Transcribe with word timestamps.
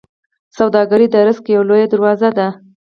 سوداګري 0.57 1.07
د 1.11 1.15
رزق 1.27 1.45
یوه 1.53 1.65
لویه 1.69 1.87
دروازه 1.91 2.29
ده. 2.37 2.47